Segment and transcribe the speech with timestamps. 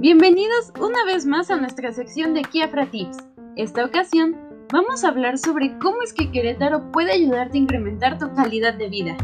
[0.00, 3.18] Bienvenidos una vez más a nuestra sección de Kiafra Tips.
[3.56, 4.34] Esta ocasión
[4.72, 8.88] vamos a hablar sobre cómo es que Querétaro puede ayudarte a incrementar tu calidad de
[8.88, 9.14] vida.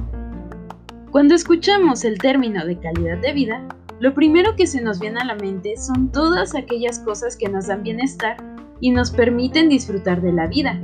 [1.11, 3.67] Cuando escuchamos el término de calidad de vida,
[4.01, 7.69] lo primero que se nos viene a la mente son todas aquellas cosas que nos
[7.69, 8.37] dan bienestar
[8.79, 10.79] y nos permiten disfrutar de la vida.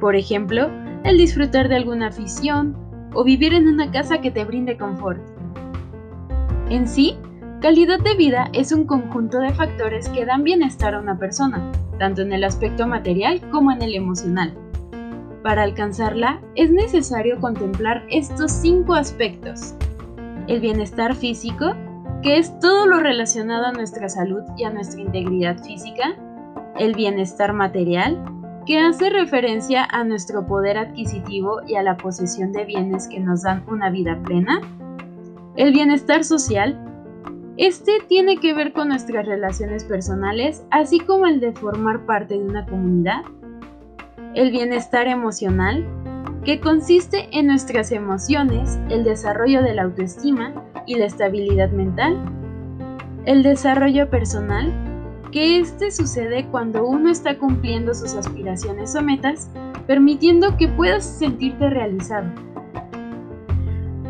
[0.00, 0.68] Por ejemplo,
[1.04, 2.76] el disfrutar de alguna afición
[3.14, 5.22] o vivir en una casa que te brinde confort.
[6.68, 7.16] En sí,
[7.60, 12.22] calidad de vida es un conjunto de factores que dan bienestar a una persona, tanto
[12.22, 14.54] en el aspecto material como en el emocional.
[15.42, 19.74] Para alcanzarla es necesario contemplar estos cinco aspectos.
[20.46, 21.74] El bienestar físico,
[22.22, 26.16] que es todo lo relacionado a nuestra salud y a nuestra integridad física.
[26.78, 28.22] El bienestar material,
[28.66, 33.42] que hace referencia a nuestro poder adquisitivo y a la posesión de bienes que nos
[33.42, 34.60] dan una vida plena.
[35.56, 36.89] El bienestar social,
[37.60, 42.42] este tiene que ver con nuestras relaciones personales, así como el de formar parte de
[42.42, 43.20] una comunidad.
[44.34, 45.86] El bienestar emocional,
[46.42, 50.54] que consiste en nuestras emociones, el desarrollo de la autoestima
[50.86, 52.18] y la estabilidad mental.
[53.26, 54.72] El desarrollo personal,
[55.30, 59.50] que este sucede cuando uno está cumpliendo sus aspiraciones o metas,
[59.86, 62.30] permitiendo que puedas sentirte realizado.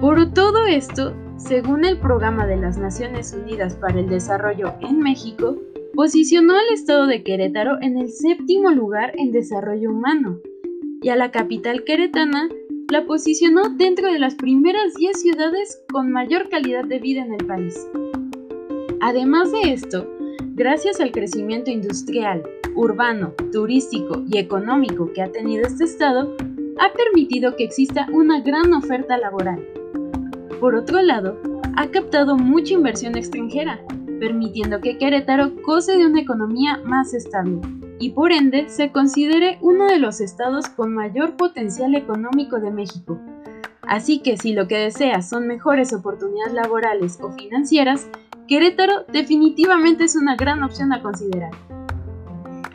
[0.01, 1.15] Por todo esto,
[1.47, 5.57] según el Programa de las Naciones Unidas para el Desarrollo en México,
[5.95, 10.39] posicionó al estado de Querétaro en el séptimo lugar en desarrollo humano
[11.03, 12.49] y a la capital queretana
[12.91, 17.47] la posicionó dentro de las primeras 10 ciudades con mayor calidad de vida en el
[17.47, 17.89] país.
[19.01, 20.09] Además de esto,
[20.55, 22.43] gracias al crecimiento industrial,
[22.75, 26.37] urbano, turístico y económico que ha tenido este estado,
[26.79, 29.80] ha permitido que exista una gran oferta laboral
[30.61, 31.41] por otro lado,
[31.77, 33.81] ha captado mucha inversión extranjera,
[34.21, 37.61] permitiendo que Querétaro goce de una economía más estable
[37.99, 43.19] y por ende se considere uno de los estados con mayor potencial económico de México.
[43.83, 48.09] Así que si lo que deseas son mejores oportunidades laborales o financieras,
[48.47, 51.53] Querétaro definitivamente es una gran opción a considerar.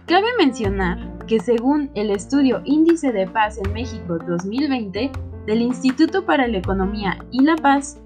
[0.07, 5.11] Cabe mencionar que según el estudio Índice de Paz en México 2020,
[5.45, 8.01] del Instituto para la Economía y la Paz,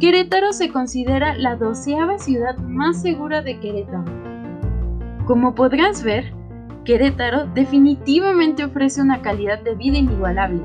[0.00, 4.04] Querétaro se considera la doceava ciudad más segura de Querétaro.
[5.26, 6.32] Como podrás ver,
[6.84, 10.62] Querétaro definitivamente ofrece una calidad de vida inigualable.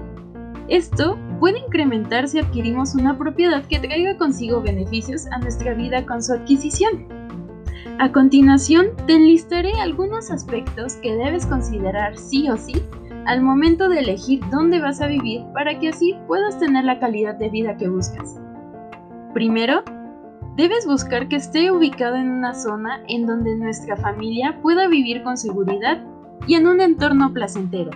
[0.69, 6.23] Esto puede incrementar si adquirimos una propiedad que traiga consigo beneficios a nuestra vida con
[6.23, 7.07] su adquisición.
[7.99, 12.81] A continuación, te enlistaré algunos aspectos que debes considerar sí o sí
[13.25, 17.35] al momento de elegir dónde vas a vivir para que así puedas tener la calidad
[17.35, 18.39] de vida que buscas.
[19.33, 19.83] Primero,
[20.57, 25.37] debes buscar que esté ubicado en una zona en donde nuestra familia pueda vivir con
[25.37, 26.03] seguridad
[26.47, 27.91] y en un entorno placentero.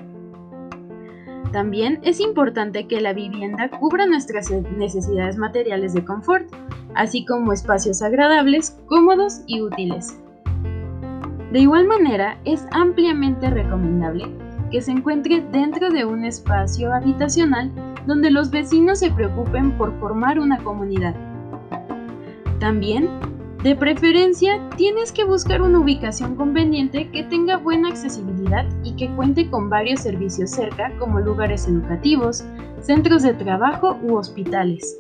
[1.51, 6.47] También es importante que la vivienda cubra nuestras necesidades materiales de confort,
[6.95, 10.19] así como espacios agradables, cómodos y útiles.
[11.51, 17.71] De igual manera, es ampliamente recomendable que se encuentre dentro de un espacio habitacional
[18.05, 21.15] donde los vecinos se preocupen por formar una comunidad.
[22.59, 23.09] También,
[23.63, 29.49] de preferencia, tienes que buscar una ubicación conveniente que tenga buena accesibilidad y que cuente
[29.49, 32.43] con varios servicios cerca como lugares educativos,
[32.81, 34.97] centros de trabajo u hospitales.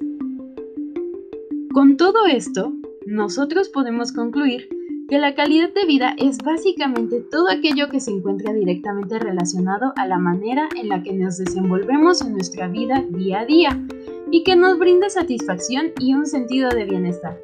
[1.73, 2.73] Con todo esto,
[3.05, 4.67] nosotros podemos concluir
[5.07, 10.05] que la calidad de vida es básicamente todo aquello que se encuentra directamente relacionado a
[10.05, 13.81] la manera en la que nos desenvolvemos en nuestra vida día a día
[14.31, 17.39] y que nos brinda satisfacción y un sentido de bienestar.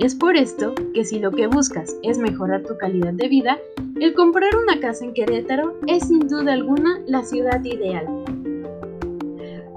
[0.00, 3.58] Es por esto que si lo que buscas es mejorar tu calidad de vida,
[4.00, 8.06] el comprar una casa en Querétaro es sin duda alguna la ciudad ideal.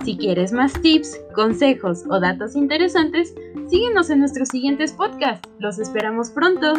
[0.03, 3.35] Si quieres más tips, consejos o datos interesantes,
[3.69, 5.47] síguenos en nuestros siguientes podcasts.
[5.59, 6.73] Los esperamos pronto.